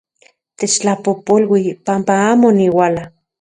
[0.61, 3.03] Techtlapojpolui panpa amo oniuala...